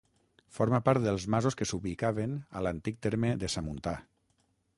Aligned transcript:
Forma 0.59 0.79
part 0.87 1.03
dels 1.03 1.27
masos 1.35 1.57
que 1.59 1.67
s'ubicaven 1.73 2.35
a 2.61 2.65
l'antic 2.69 2.99
terme 3.09 3.35
de 3.45 3.53
Samuntà. 3.57 3.99